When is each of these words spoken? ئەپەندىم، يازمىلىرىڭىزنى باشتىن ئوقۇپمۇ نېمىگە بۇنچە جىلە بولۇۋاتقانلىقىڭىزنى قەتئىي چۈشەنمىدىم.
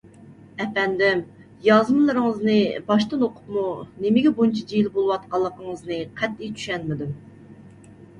ئەپەندىم، 0.63 1.19
يازمىلىرىڭىزنى 1.65 2.55
باشتىن 2.87 3.25
ئوقۇپمۇ 3.27 3.65
نېمىگە 4.05 4.31
بۇنچە 4.39 4.63
جىلە 4.71 4.93
بولۇۋاتقانلىقىڭىزنى 4.95 5.99
قەتئىي 6.23 6.51
چۈشەنمىدىم. 6.57 7.13